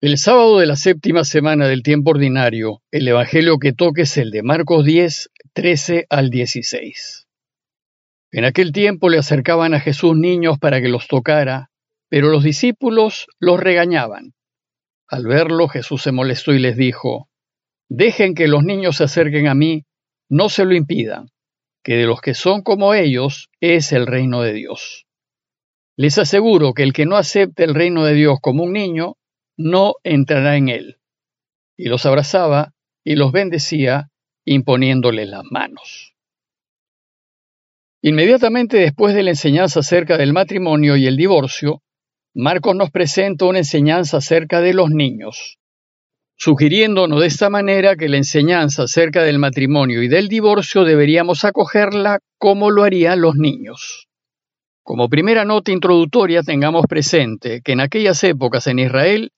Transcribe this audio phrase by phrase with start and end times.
[0.00, 4.30] El sábado de la séptima semana del tiempo ordinario, el Evangelio que toque es el
[4.30, 7.26] de Marcos 10, 13 al 16.
[8.30, 11.72] En aquel tiempo le acercaban a Jesús niños para que los tocara,
[12.08, 14.34] pero los discípulos los regañaban.
[15.08, 17.28] Al verlo, Jesús se molestó y les dijo,
[17.88, 19.84] Dejen que los niños se acerquen a mí,
[20.28, 21.30] no se lo impidan,
[21.82, 25.06] que de los que son como ellos es el reino de Dios.
[25.96, 29.16] Les aseguro que el que no acepte el reino de Dios como un niño,
[29.58, 30.96] no entrará en él.
[31.76, 32.72] Y los abrazaba
[33.04, 34.10] y los bendecía
[34.46, 36.14] imponiéndoles las manos.
[38.00, 41.82] Inmediatamente después de la enseñanza acerca del matrimonio y el divorcio,
[42.34, 45.58] Marcos nos presenta una enseñanza acerca de los niños,
[46.36, 52.20] sugiriéndonos de esta manera que la enseñanza acerca del matrimonio y del divorcio deberíamos acogerla
[52.38, 54.06] como lo harían los niños.
[54.84, 59.32] Como primera nota introductoria tengamos presente que en aquellas épocas en Israel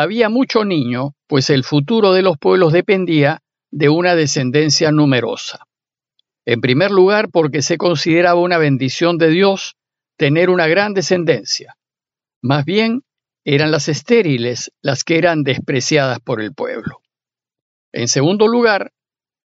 [0.00, 5.66] había mucho niño, pues el futuro de los pueblos dependía de una descendencia numerosa.
[6.44, 9.76] En primer lugar, porque se consideraba una bendición de Dios
[10.16, 11.76] tener una gran descendencia.
[12.42, 13.02] Más bien,
[13.44, 17.00] eran las estériles las que eran despreciadas por el pueblo.
[17.92, 18.92] En segundo lugar,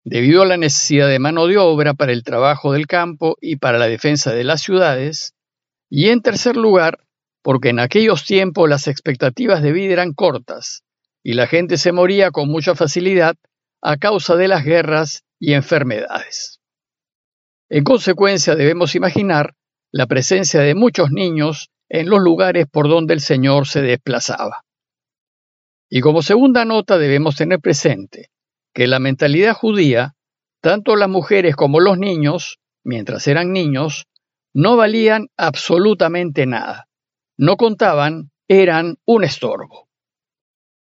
[0.03, 3.77] debido a la necesidad de mano de obra para el trabajo del campo y para
[3.77, 5.33] la defensa de las ciudades,
[5.89, 7.04] y en tercer lugar,
[7.45, 10.83] porque en aquellos tiempos las expectativas de vida eran cortas
[11.21, 13.35] y la gente se moría con mucha facilidad
[13.83, 16.59] a causa de las guerras y enfermedades.
[17.69, 19.53] En consecuencia, debemos imaginar
[19.91, 24.63] la presencia de muchos niños en los lugares por donde el Señor se desplazaba.
[25.87, 28.31] Y como segunda nota debemos tener presente
[28.73, 30.15] que la mentalidad judía,
[30.61, 34.07] tanto las mujeres como los niños, mientras eran niños,
[34.51, 36.87] no valían absolutamente nada
[37.37, 39.89] no contaban, eran un estorbo.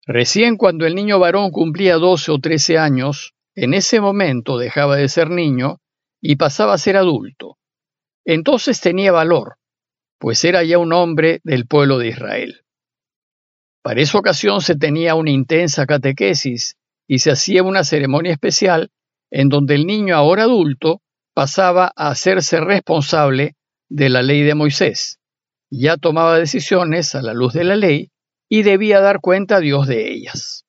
[0.05, 5.07] Recién cuando el niño varón cumplía 12 o 13 años, en ese momento dejaba de
[5.09, 5.79] ser niño
[6.19, 7.57] y pasaba a ser adulto.
[8.25, 9.57] Entonces tenía valor,
[10.19, 12.61] pues era ya un hombre del pueblo de Israel.
[13.83, 16.77] Para esa ocasión se tenía una intensa catequesis
[17.07, 18.91] y se hacía una ceremonia especial
[19.31, 21.01] en donde el niño ahora adulto
[21.33, 23.55] pasaba a hacerse responsable
[23.89, 25.20] de la ley de Moisés
[25.71, 28.11] ya tomaba decisiones a la luz de la ley
[28.49, 30.65] y debía dar cuenta a Dios de ellas.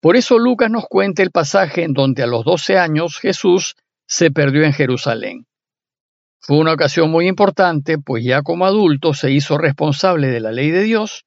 [0.00, 3.74] Por eso Lucas nos cuenta el pasaje en donde a los 12 años Jesús
[4.06, 5.46] se perdió en Jerusalén.
[6.40, 10.70] Fue una ocasión muy importante, pues ya como adulto se hizo responsable de la ley
[10.70, 11.26] de Dios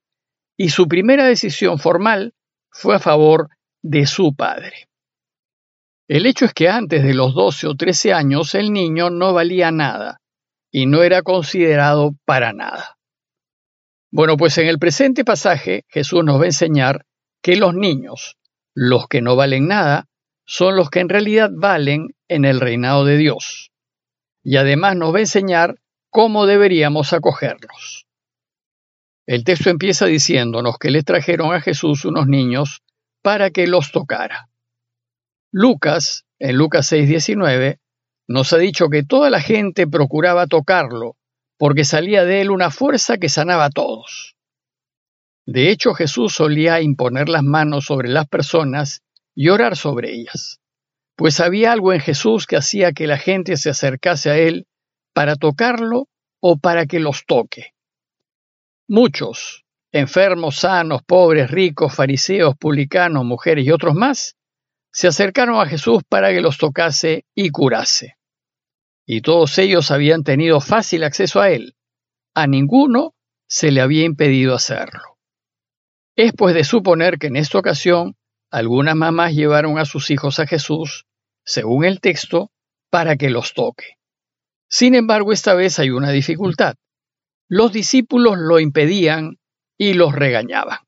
[0.55, 2.33] y su primera decisión formal
[2.69, 3.49] fue a favor
[3.83, 4.87] de su padre.
[6.07, 9.71] El hecho es que antes de los 12 o 13 años el niño no valía
[9.71, 10.20] nada,
[10.71, 12.97] y no era considerado para nada.
[14.09, 17.05] Bueno, pues en el presente pasaje Jesús nos va a enseñar
[17.41, 18.37] que los niños,
[18.73, 20.07] los que no valen nada,
[20.45, 23.71] son los que en realidad valen en el reinado de Dios.
[24.43, 25.75] Y además nos va a enseñar
[26.09, 28.07] cómo deberíamos acogerlos.
[29.25, 32.81] El texto empieza diciéndonos que le trajeron a Jesús unos niños
[33.21, 34.49] para que los tocara.
[35.51, 37.79] Lucas, en Lucas 6:19,
[38.27, 41.15] nos ha dicho que toda la gente procuraba tocarlo,
[41.57, 44.35] porque salía de él una fuerza que sanaba a todos.
[45.45, 49.01] De hecho, Jesús solía imponer las manos sobre las personas
[49.35, 50.59] y orar sobre ellas,
[51.15, 54.67] pues había algo en Jesús que hacía que la gente se acercase a él
[55.13, 56.07] para tocarlo
[56.39, 57.73] o para que los toque.
[58.87, 64.35] Muchos, enfermos, sanos, pobres, ricos, fariseos, publicanos, mujeres y otros más,
[64.91, 68.17] se acercaron a Jesús para que los tocase y curase
[69.13, 71.75] y todos ellos habían tenido fácil acceso a él.
[72.33, 73.13] A ninguno
[73.45, 75.17] se le había impedido hacerlo.
[76.15, 78.15] Es pues de suponer que en esta ocasión
[78.49, 81.07] algunas mamás llevaron a sus hijos a Jesús,
[81.43, 82.51] según el texto,
[82.89, 83.97] para que los toque.
[84.69, 86.75] Sin embargo, esta vez hay una dificultad.
[87.49, 89.39] Los discípulos lo impedían
[89.77, 90.79] y los regañaban.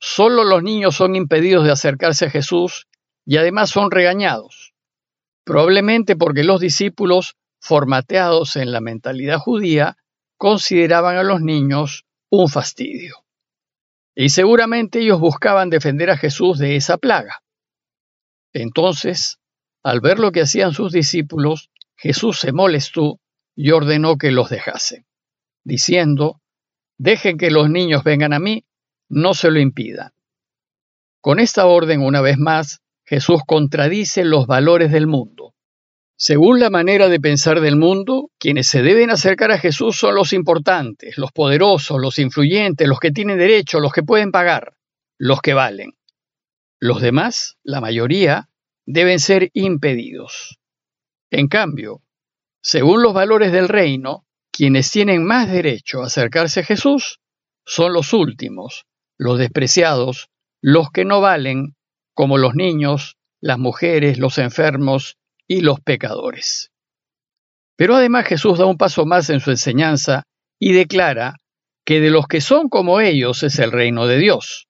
[0.00, 2.86] Solo los niños son impedidos de acercarse a Jesús
[3.24, 4.74] y además son regañados
[5.48, 9.96] probablemente porque los discípulos, formateados en la mentalidad judía,
[10.36, 13.24] consideraban a los niños un fastidio.
[14.14, 17.42] Y seguramente ellos buscaban defender a Jesús de esa plaga.
[18.52, 19.38] Entonces,
[19.82, 23.18] al ver lo que hacían sus discípulos, Jesús se molestó
[23.56, 25.06] y ordenó que los dejasen,
[25.64, 26.42] diciendo,
[26.98, 28.66] Dejen que los niños vengan a mí,
[29.08, 30.12] no se lo impidan.
[31.20, 35.54] Con esta orden, una vez más, Jesús contradice los valores del mundo.
[36.16, 40.32] Según la manera de pensar del mundo, quienes se deben acercar a Jesús son los
[40.32, 44.74] importantes, los poderosos, los influyentes, los que tienen derecho, los que pueden pagar,
[45.16, 45.92] los que valen.
[46.80, 48.48] Los demás, la mayoría,
[48.84, 50.58] deben ser impedidos.
[51.30, 52.02] En cambio,
[52.60, 57.20] según los valores del reino, quienes tienen más derecho a acercarse a Jesús
[57.64, 58.86] son los últimos,
[59.18, 60.30] los despreciados,
[60.62, 61.74] los que no valen,
[62.14, 66.72] como los niños, las mujeres, los enfermos y los pecadores.
[67.76, 70.24] Pero además Jesús da un paso más en su enseñanza
[70.58, 71.34] y declara
[71.84, 74.68] que de los que son como ellos es el reino de Dios.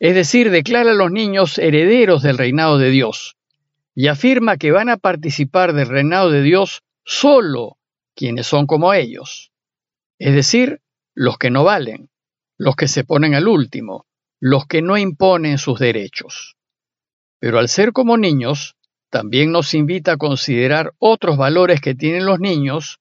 [0.00, 3.36] Es decir, declara a los niños herederos del reinado de Dios
[3.94, 7.78] y afirma que van a participar del reinado de Dios solo
[8.16, 9.52] quienes son como ellos,
[10.18, 10.80] es decir,
[11.14, 12.10] los que no valen,
[12.58, 14.06] los que se ponen al último,
[14.40, 16.56] los que no imponen sus derechos.
[17.40, 18.76] Pero al ser como niños,
[19.10, 22.98] también nos invita a considerar otros valores que tienen los niños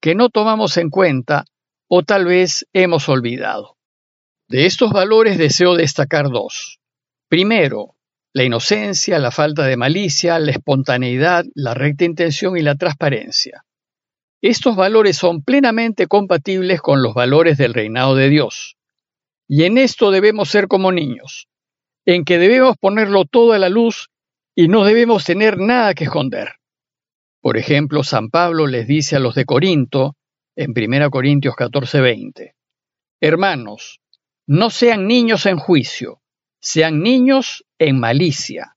[0.00, 1.44] que no tomamos en cuenta
[1.88, 3.76] o tal vez hemos olvidado.
[4.48, 6.78] De estos valores deseo destacar dos.
[7.28, 7.96] Primero,
[8.32, 13.64] la inocencia, la falta de malicia, la espontaneidad, la recta intención y la transparencia.
[14.42, 18.75] Estos valores son plenamente compatibles con los valores del reinado de Dios.
[19.48, 21.48] Y en esto debemos ser como niños,
[22.04, 24.08] en que debemos ponerlo todo a la luz
[24.54, 26.54] y no debemos tener nada que esconder.
[27.40, 30.16] Por ejemplo, San Pablo les dice a los de Corinto,
[30.56, 32.54] en 1 Corintios 14:20,
[33.20, 34.00] Hermanos,
[34.46, 36.20] no sean niños en juicio,
[36.60, 38.76] sean niños en malicia,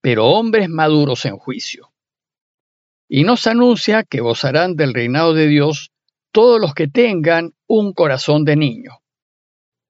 [0.00, 1.92] pero hombres maduros en juicio.
[3.08, 5.90] Y nos anuncia que gozarán del reinado de Dios
[6.32, 8.99] todos los que tengan un corazón de niño.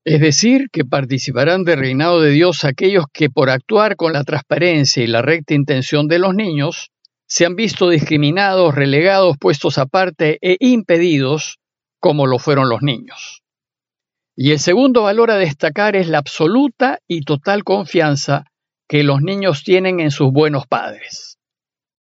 [0.04, 5.02] Es decir, que participarán del reinado de Dios aquellos que por actuar con la transparencia
[5.02, 6.90] y la recta intención de los niños,
[7.26, 11.58] se han visto discriminados, relegados, puestos aparte e impedidos,
[12.00, 13.42] como lo fueron los niños.
[14.34, 18.46] Y el segundo valor a destacar es la absoluta y total confianza
[18.88, 21.38] que los niños tienen en sus buenos padres.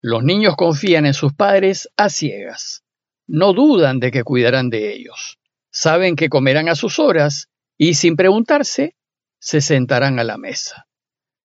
[0.03, 2.85] Los niños confían en sus padres a ciegas.
[3.27, 5.39] No dudan de que cuidarán de ellos.
[5.73, 7.50] Saben que comerán a sus horas
[7.83, 8.95] y sin preguntarse,
[9.41, 10.87] se sentarán a la mesa.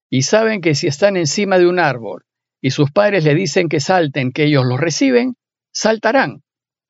[0.10, 2.26] Y saben que si están encima de un árbol
[2.60, 5.38] y sus padres le dicen que salten, que ellos los reciben,
[5.72, 6.44] saltarán.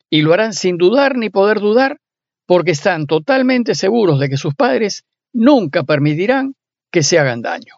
[0.10, 2.00] Y lo harán sin dudar ni poder dudar,
[2.48, 6.56] porque están totalmente seguros de que sus padres nunca permitirán
[6.92, 7.76] que se hagan daño.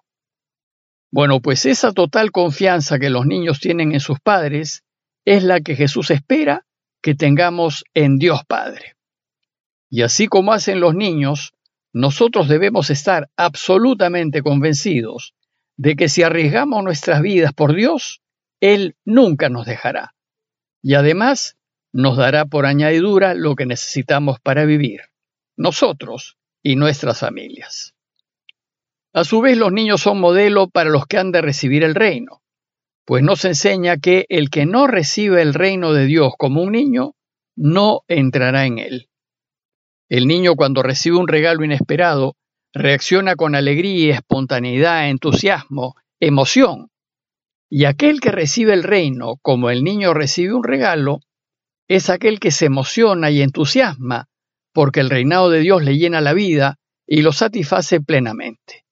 [1.12, 4.86] Bueno, pues esa total confianza que los niños tienen en sus padres
[5.26, 6.66] es la que Jesús espera
[7.02, 8.94] que tengamos en Dios Padre.
[9.90, 11.54] Y así como hacen los niños,
[11.98, 15.34] nosotros debemos estar absolutamente convencidos
[15.78, 18.22] de que si arriesgamos nuestras vidas por Dios,
[18.60, 20.14] Él nunca nos dejará.
[20.84, 21.58] Y además
[21.92, 25.02] nos dará por añadidura lo que necesitamos para vivir,
[25.58, 27.96] nosotros y nuestras familias.
[29.14, 32.44] A su vez, los niños son modelo para los que han de recibir el reino,
[33.06, 37.16] pues nos enseña que el que no recibe el reino de Dios como un niño,
[37.56, 39.10] no entrará en él.
[40.10, 42.36] El niño cuando recibe un regalo inesperado
[42.74, 46.90] reacciona con alegría, espontaneidad, entusiasmo, emoción.
[47.70, 51.20] Y aquel que recibe el reino como el niño recibe un regalo,
[51.88, 54.30] es aquel que se emociona y entusiasma
[54.78, 56.78] porque el reinado de Dios le llena la vida
[57.08, 58.86] y lo satisface plenamente.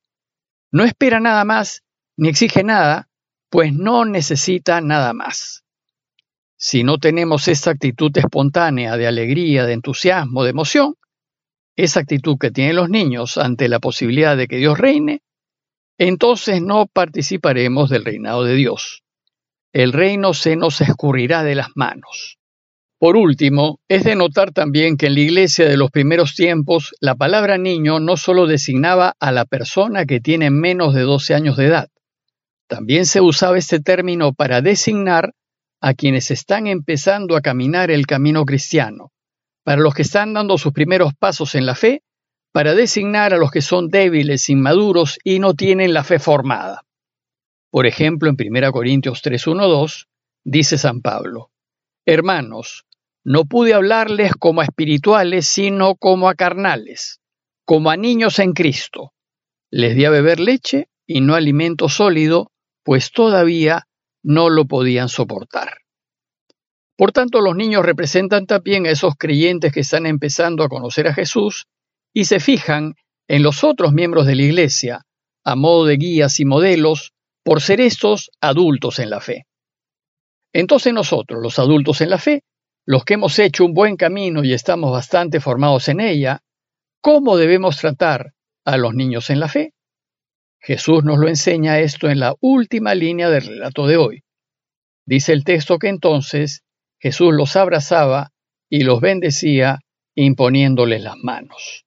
[0.72, 1.84] No espera nada más
[2.18, 3.08] ni exige nada,
[3.50, 5.64] pues no necesita nada más.
[6.58, 10.96] Si no tenemos esta actitud espontánea de alegría, de entusiasmo, de emoción,
[11.76, 15.22] esa actitud que tienen los niños ante la posibilidad de que Dios reine,
[15.98, 19.04] entonces no participaremos del reinado de Dios.
[19.74, 22.38] El reino se nos escurrirá de las manos.
[22.98, 27.16] Por último, es de notar también que en la iglesia de los primeros tiempos la
[27.16, 31.66] palabra niño no solo designaba a la persona que tiene menos de 12 años de
[31.66, 31.90] edad,
[32.68, 35.34] también se usaba este término para designar
[35.82, 39.12] a quienes están empezando a caminar el camino cristiano,
[39.66, 42.04] para los que están dando sus primeros pasos en la fe,
[42.54, 46.84] para designar a los que son débiles, inmaduros y no tienen la fe formada.
[47.72, 50.06] Por ejemplo, en 1 Corintios 3.1.2
[50.46, 51.50] dice San Pablo,
[52.06, 52.86] Hermanos,
[53.24, 57.20] no pude hablarles como a espirituales, sino como a carnales,
[57.66, 59.14] como a niños en Cristo.
[59.72, 62.52] Les di a beber leche y no alimento sólido,
[62.84, 63.88] pues todavía
[64.22, 65.85] no lo podían soportar.
[66.98, 71.14] Por tanto, los niños representan también a esos creyentes que están empezando a conocer a
[71.14, 71.66] Jesús
[72.14, 72.96] y se fijan
[73.28, 75.02] en los otros miembros de la Iglesia,
[75.44, 77.12] a modo de guías y modelos,
[77.44, 79.46] por ser estos adultos en la fe.
[80.54, 82.44] Entonces nosotros, los adultos en la fe,
[82.86, 86.40] los que hemos hecho un buen camino y estamos bastante formados en ella,
[87.02, 88.34] ¿cómo debemos tratar
[88.64, 89.74] a los niños en la fe?
[90.60, 94.24] Jesús nos lo enseña esto en la última línea del relato de hoy.
[95.06, 96.64] Dice el texto que entonces
[97.06, 98.32] Jesús los abrazaba
[98.68, 99.82] y los bendecía
[100.16, 101.86] imponiéndoles las manos.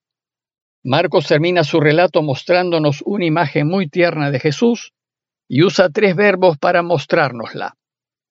[0.85, 4.93] Marcos termina su relato mostrándonos una imagen muy tierna de Jesús
[5.49, 7.75] y usa tres verbos para mostrárnosla.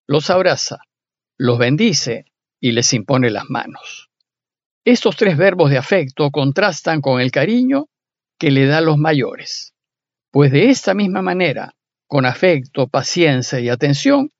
[0.07, 0.77] Los abraza,
[1.37, 2.23] los bendice
[2.61, 4.09] y les impone las manos.
[4.85, 7.89] Estos tres verbos de afecto contrastan con el cariño
[8.39, 9.73] que le da a los mayores,
[10.31, 11.73] pues de esta misma manera,
[12.07, 14.31] con afecto, paciencia y atención,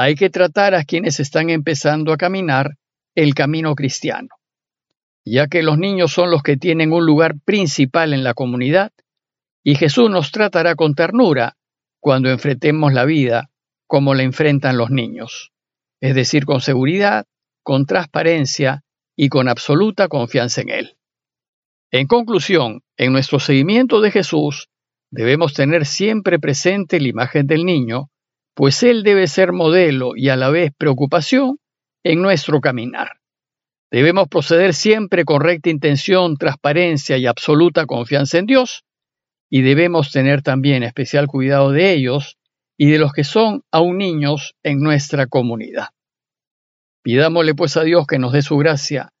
[0.00, 2.76] hay que tratar a quienes están empezando a caminar
[3.16, 4.28] el camino cristiano,
[5.24, 8.92] ya que los niños son los que tienen un lugar principal en la comunidad,
[9.64, 11.56] y Jesús nos tratará con ternura
[11.98, 13.50] cuando enfrentemos la vida
[13.88, 15.50] como la enfrentan los niños,
[16.00, 17.26] es decir, con seguridad,
[17.64, 18.84] con transparencia
[19.16, 20.96] y con absoluta confianza en Él.
[21.90, 24.68] En conclusión, en nuestro seguimiento de Jesús,
[25.10, 28.12] debemos tener siempre presente la imagen del niño,
[28.58, 31.60] pues Él debe ser modelo y a la vez preocupación
[32.02, 33.20] en nuestro caminar.
[33.88, 38.82] Debemos proceder siempre con recta intención, transparencia y absoluta confianza en Dios,
[39.48, 42.36] y debemos tener también especial cuidado de ellos
[42.76, 45.90] y de los que son aún niños en nuestra comunidad.
[47.02, 49.12] Pidámosle pues a Dios que nos dé su gracia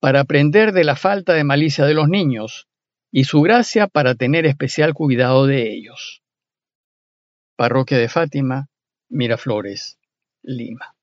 [0.00, 2.68] para aprender de la falta de malicia de los niños
[3.12, 6.22] y su gracia para tener especial cuidado de ellos.
[7.54, 8.70] Parroquia de Fátima,
[9.10, 9.98] Miraflores,
[10.42, 10.94] Lima.